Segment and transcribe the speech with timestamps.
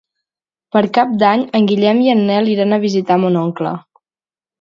[0.75, 3.75] Per Cap d'Any en Guillem i en Nel iran a visitar mon oncle.